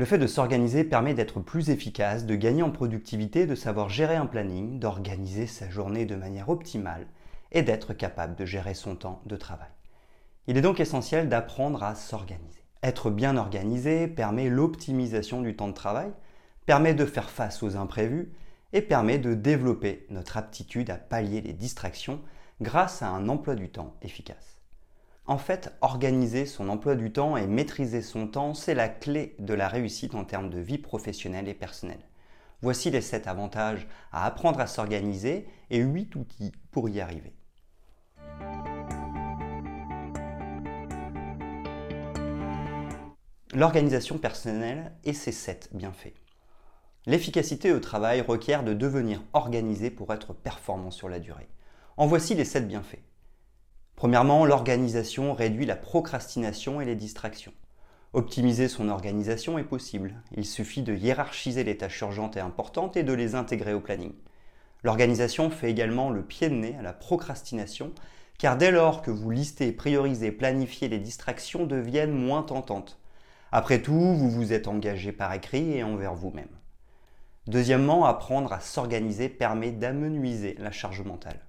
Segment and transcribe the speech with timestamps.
[0.00, 4.16] Le fait de s'organiser permet d'être plus efficace, de gagner en productivité, de savoir gérer
[4.16, 7.06] un planning, d'organiser sa journée de manière optimale
[7.52, 9.68] et d'être capable de gérer son temps de travail.
[10.46, 12.64] Il est donc essentiel d'apprendre à s'organiser.
[12.82, 16.10] Être bien organisé permet l'optimisation du temps de travail,
[16.64, 18.32] permet de faire face aux imprévus
[18.72, 22.22] et permet de développer notre aptitude à pallier les distractions
[22.62, 24.59] grâce à un emploi du temps efficace.
[25.30, 29.54] En fait, organiser son emploi du temps et maîtriser son temps, c'est la clé de
[29.54, 32.02] la réussite en termes de vie professionnelle et personnelle.
[32.62, 37.32] Voici les 7 avantages à apprendre à s'organiser et 8 outils pour y arriver.
[43.54, 46.14] L'organisation personnelle et ses 7 bienfaits.
[47.06, 51.48] L'efficacité au travail requiert de devenir organisé pour être performant sur la durée.
[51.96, 53.09] En voici les 7 bienfaits.
[54.00, 57.52] Premièrement, l'organisation réduit la procrastination et les distractions.
[58.14, 60.14] Optimiser son organisation est possible.
[60.34, 64.14] Il suffit de hiérarchiser les tâches urgentes et importantes et de les intégrer au planning.
[64.84, 67.92] L'organisation fait également le pied de nez à la procrastination,
[68.38, 72.98] car dès lors que vous listez, priorisez, planifiez, les distractions deviennent moins tentantes.
[73.52, 76.56] Après tout, vous vous êtes engagé par écrit et envers vous-même.
[77.48, 81.40] Deuxièmement, apprendre à s'organiser permet d'amenuiser la charge mentale.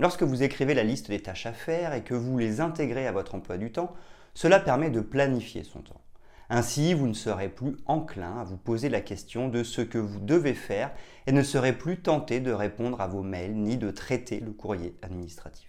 [0.00, 3.12] Lorsque vous écrivez la liste des tâches à faire et que vous les intégrez à
[3.12, 3.92] votre emploi du temps,
[4.32, 6.00] cela permet de planifier son temps.
[6.48, 10.18] Ainsi, vous ne serez plus enclin à vous poser la question de ce que vous
[10.18, 10.90] devez faire
[11.26, 14.96] et ne serez plus tenté de répondre à vos mails ni de traiter le courrier
[15.02, 15.68] administratif.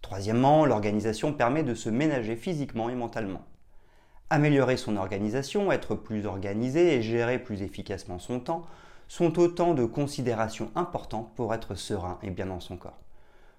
[0.00, 3.44] Troisièmement, l'organisation permet de se ménager physiquement et mentalement.
[4.30, 8.64] Améliorer son organisation, être plus organisé et gérer plus efficacement son temps
[9.08, 12.98] sont autant de considérations importantes pour être serein et bien dans son corps.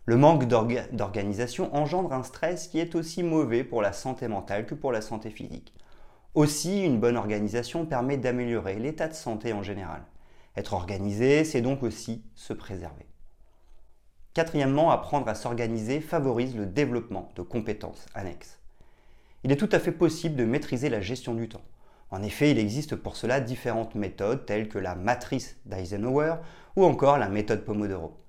[0.06, 4.74] Le manque d'organisation engendre un stress qui est aussi mauvais pour la santé mentale que
[4.74, 5.76] pour la santé physique.
[6.34, 10.02] Aussi, une bonne organisation permet d'améliorer l'état de santé en général.
[10.58, 13.06] Être organisé, c'est donc aussi se préserver.
[14.34, 18.60] Quatrièmement, apprendre à s'organiser favorise le développement de compétences annexes.
[19.44, 21.66] Il est tout à fait possible de maîtriser la gestion du temps.
[22.10, 26.36] En effet, il existe pour cela différentes méthodes telles que la matrice d'Eisenhower
[26.76, 28.21] ou encore la méthode Pomodoro.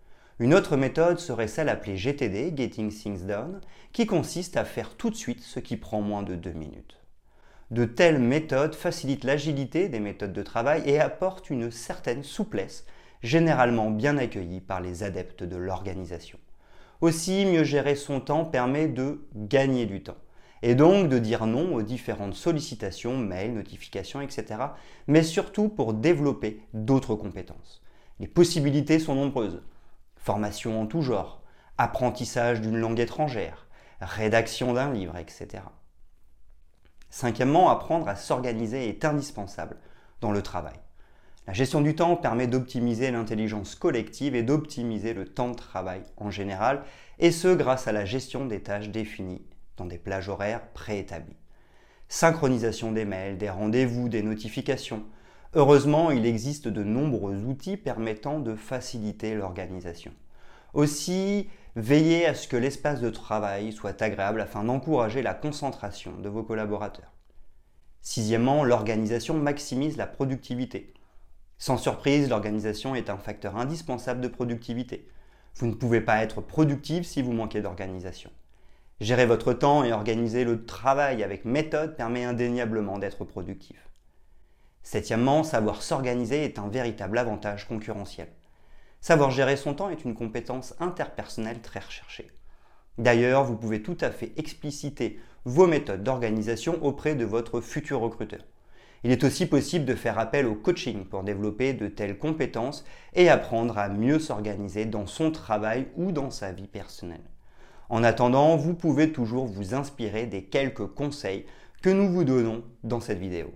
[0.42, 3.60] Une autre méthode serait celle appelée GTD, Getting Things Done,
[3.92, 6.98] qui consiste à faire tout de suite ce qui prend moins de deux minutes.
[7.70, 12.86] De telles méthodes facilitent l'agilité des méthodes de travail et apportent une certaine souplesse,
[13.22, 16.40] généralement bien accueillie par les adeptes de l'organisation.
[17.02, 20.18] Aussi, mieux gérer son temps permet de gagner du temps,
[20.62, 24.60] et donc de dire non aux différentes sollicitations, mails, notifications, etc.,
[25.06, 27.80] mais surtout pour développer d'autres compétences.
[28.18, 29.62] Les possibilités sont nombreuses
[30.22, 31.42] formation en tout genre,
[31.78, 33.66] apprentissage d'une langue étrangère,
[34.00, 35.64] rédaction d'un livre, etc.
[37.10, 39.76] Cinquièmement, apprendre à s'organiser est indispensable
[40.20, 40.76] dans le travail.
[41.48, 46.30] La gestion du temps permet d'optimiser l'intelligence collective et d'optimiser le temps de travail en
[46.30, 46.84] général,
[47.18, 49.44] et ce grâce à la gestion des tâches définies
[49.76, 51.36] dans des plages horaires préétablies.
[52.08, 55.04] Synchronisation des mails, des rendez-vous, des notifications,
[55.54, 60.12] Heureusement, il existe de nombreux outils permettant de faciliter l'organisation.
[60.72, 66.28] Aussi, veillez à ce que l'espace de travail soit agréable afin d'encourager la concentration de
[66.30, 67.12] vos collaborateurs.
[68.00, 70.94] Sixièmement, l'organisation maximise la productivité.
[71.58, 75.06] Sans surprise, l'organisation est un facteur indispensable de productivité.
[75.56, 78.30] Vous ne pouvez pas être productif si vous manquez d'organisation.
[79.00, 83.91] Gérer votre temps et organiser le travail avec méthode permet indéniablement d'être productif.
[84.82, 88.28] Septièmement, savoir s'organiser est un véritable avantage concurrentiel.
[89.00, 92.30] Savoir gérer son temps est une compétence interpersonnelle très recherchée.
[92.98, 98.44] D'ailleurs, vous pouvez tout à fait expliciter vos méthodes d'organisation auprès de votre futur recruteur.
[99.04, 102.84] Il est aussi possible de faire appel au coaching pour développer de telles compétences
[103.14, 107.24] et apprendre à mieux s'organiser dans son travail ou dans sa vie personnelle.
[107.88, 111.46] En attendant, vous pouvez toujours vous inspirer des quelques conseils
[111.82, 113.52] que nous vous donnons dans cette vidéo.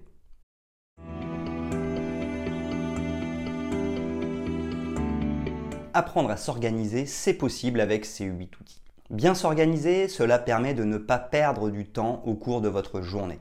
[5.98, 8.82] Apprendre à s'organiser, c'est possible avec ces 8 outils.
[9.08, 13.40] Bien s'organiser, cela permet de ne pas perdre du temps au cours de votre journée.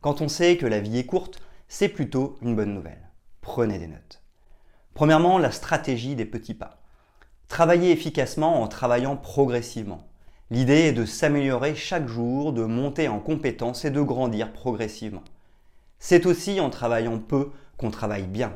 [0.00, 3.10] Quand on sait que la vie est courte, c'est plutôt une bonne nouvelle.
[3.42, 4.22] Prenez des notes.
[4.94, 6.78] Premièrement, la stratégie des petits pas.
[7.48, 10.08] Travailler efficacement en travaillant progressivement.
[10.50, 15.24] L'idée est de s'améliorer chaque jour, de monter en compétences et de grandir progressivement.
[15.98, 18.54] C'est aussi en travaillant peu qu'on travaille bien.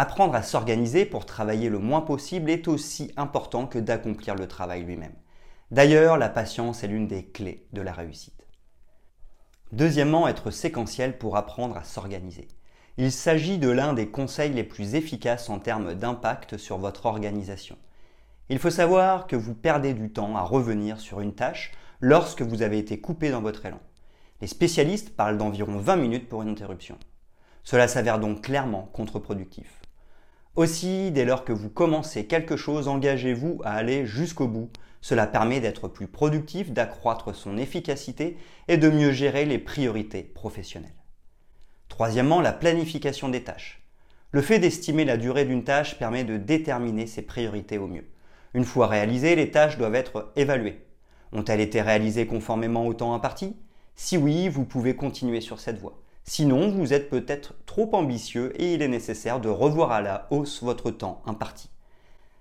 [0.00, 4.84] Apprendre à s'organiser pour travailler le moins possible est aussi important que d'accomplir le travail
[4.84, 5.16] lui-même.
[5.72, 8.46] D'ailleurs, la patience est l'une des clés de la réussite.
[9.72, 12.46] Deuxièmement, être séquentiel pour apprendre à s'organiser.
[12.96, 17.76] Il s'agit de l'un des conseils les plus efficaces en termes d'impact sur votre organisation.
[18.50, 22.62] Il faut savoir que vous perdez du temps à revenir sur une tâche lorsque vous
[22.62, 23.80] avez été coupé dans votre élan.
[24.42, 26.96] Les spécialistes parlent d'environ 20 minutes pour une interruption.
[27.64, 29.78] Cela s'avère donc clairement contre-productif.
[30.58, 34.70] Aussi, dès lors que vous commencez quelque chose, engagez-vous à aller jusqu'au bout.
[35.00, 40.90] Cela permet d'être plus productif, d'accroître son efficacité et de mieux gérer les priorités professionnelles.
[41.88, 43.84] Troisièmement, la planification des tâches.
[44.32, 48.08] Le fait d'estimer la durée d'une tâche permet de déterminer ses priorités au mieux.
[48.52, 50.84] Une fois réalisées, les tâches doivent être évaluées.
[51.30, 53.54] Ont-elles été réalisées conformément au temps imparti?
[53.94, 56.00] Si oui, vous pouvez continuer sur cette voie.
[56.28, 60.62] Sinon, vous êtes peut-être trop ambitieux et il est nécessaire de revoir à la hausse
[60.62, 61.70] votre temps imparti.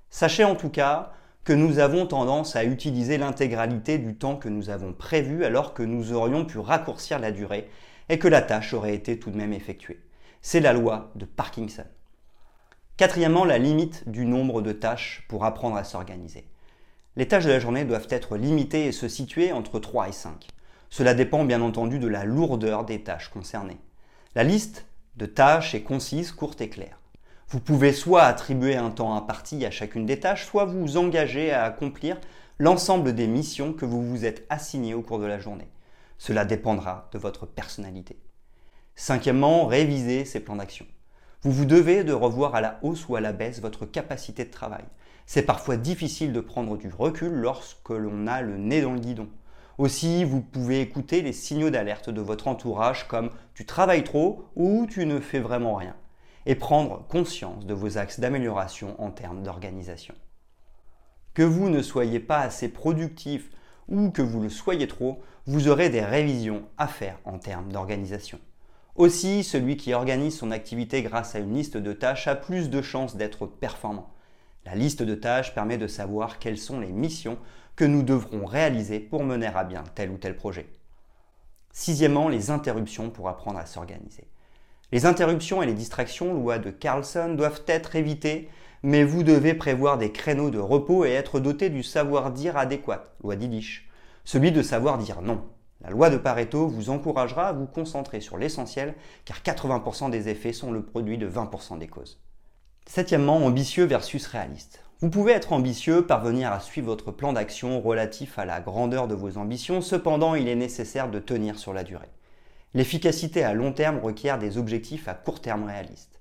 [0.09, 1.13] Sachez en tout cas
[1.45, 5.83] que nous avons tendance à utiliser l'intégralité du temps que nous avons prévu alors que
[5.83, 7.69] nous aurions pu raccourcir la durée
[8.09, 10.01] et que la tâche aurait été tout de même effectuée.
[10.41, 11.85] C'est la loi de Parkinson.
[12.97, 16.45] Quatrièmement, la limite du nombre de tâches pour apprendre à s'organiser.
[17.15, 20.45] Les tâches de la journée doivent être limitées et se situer entre 3 et 5.
[20.89, 23.79] Cela dépend bien entendu de la lourdeur des tâches concernées.
[24.35, 24.85] La liste
[25.15, 26.99] de tâches est concise, courte et claire.
[27.49, 31.63] Vous pouvez soit attribuer un temps imparti à chacune des tâches, soit vous engager à
[31.63, 32.19] accomplir
[32.59, 35.69] l'ensemble des missions que vous vous êtes assignées au cours de la journée.
[36.17, 38.19] Cela dépendra de votre personnalité.
[38.95, 40.85] Cinquièmement, réviser ces plans d'action.
[41.43, 44.51] Vous vous devez de revoir à la hausse ou à la baisse votre capacité de
[44.51, 44.83] travail.
[45.27, 49.29] C'est parfois difficile de prendre du recul lorsque l'on a le nez dans le guidon.
[49.77, 54.87] Aussi, vous pouvez écouter les signaux d'alerte de votre entourage comme tu travailles trop ou
[54.89, 55.95] tu ne fais vraiment rien
[56.47, 60.15] et prendre conscience de vos axes d'amélioration en termes d'organisation.
[61.35, 63.51] Que vous ne soyez pas assez productif
[63.87, 68.39] ou que vous le soyez trop, vous aurez des révisions à faire en termes d'organisation.
[68.95, 72.81] Aussi, celui qui organise son activité grâce à une liste de tâches a plus de
[72.81, 74.09] chances d'être performant.
[74.69, 77.37] La liste de tâches permet de savoir quelles sont les missions
[77.77, 80.67] que nous devrons réaliser pour mener à bien tel ou tel projet.
[81.71, 84.25] Sixièmement, les interruptions pour apprendre à s'organiser.
[84.91, 88.49] Les interruptions et les distractions, loi de Carlson, doivent être évitées,
[88.83, 93.37] mais vous devez prévoir des créneaux de repos et être doté du savoir-dire adéquat, loi
[93.37, 93.87] d'Illich.
[94.25, 95.45] Celui de savoir dire non,
[95.79, 100.51] la loi de Pareto vous encouragera à vous concentrer sur l'essentiel car 80% des effets
[100.51, 102.19] sont le produit de 20% des causes.
[102.87, 104.81] Septièmement, ambitieux versus réaliste.
[105.01, 109.13] Vous pouvez être ambitieux, parvenir à suivre votre plan d'action relatif à la grandeur de
[109.13, 112.09] vos ambitions, cependant il est nécessaire de tenir sur la durée.
[112.73, 116.19] L'efficacité à long terme requiert des objectifs à court terme réalistes.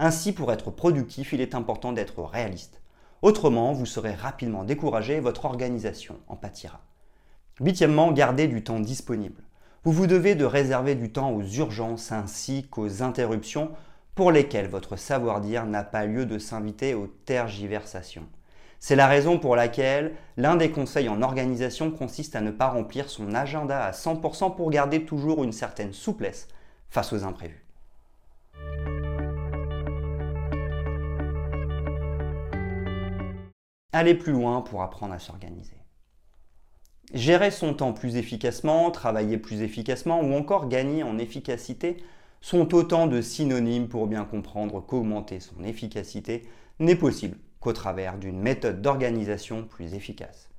[0.00, 2.82] Ainsi, pour être productif, il est important d'être réaliste.
[3.22, 6.80] Autrement, vous serez rapidement découragé et votre organisation en pâtira.
[7.60, 9.42] Huitièmement, gardez du temps disponible.
[9.84, 13.70] Vous vous devez de réserver du temps aux urgences ainsi qu'aux interruptions
[14.18, 18.26] pour lesquelles votre savoir-dire n'a pas lieu de s'inviter aux tergiversations.
[18.80, 23.10] C'est la raison pour laquelle l'un des conseils en organisation consiste à ne pas remplir
[23.10, 26.48] son agenda à 100% pour garder toujours une certaine souplesse
[26.90, 27.64] face aux imprévus.
[33.92, 35.76] Allez plus loin pour apprendre à s'organiser.
[37.14, 41.98] Gérer son temps plus efficacement, travailler plus efficacement ou encore gagner en efficacité
[42.40, 48.40] sont autant de synonymes pour bien comprendre qu'augmenter son efficacité n'est possible qu'au travers d'une
[48.40, 50.50] méthode d'organisation plus efficace.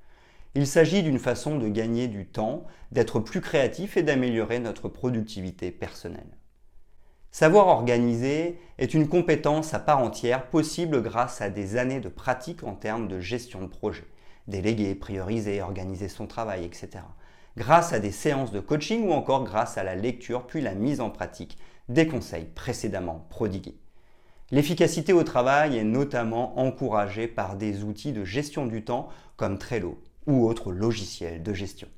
[0.54, 5.70] Il s'agit d'une façon de gagner du temps, d'être plus créatif et d'améliorer notre productivité
[5.70, 6.36] personnelle.
[7.30, 12.64] Savoir organiser est une compétence à part entière possible grâce à des années de pratique
[12.64, 14.06] en termes de gestion de projet
[14.50, 17.04] déléguer, prioriser, organiser son travail, etc.
[17.56, 21.00] Grâce à des séances de coaching ou encore grâce à la lecture puis la mise
[21.00, 23.78] en pratique des conseils précédemment prodigués.
[24.52, 30.00] L'efficacité au travail est notamment encouragée par des outils de gestion du temps comme Trello
[30.26, 31.88] ou autres logiciels de gestion.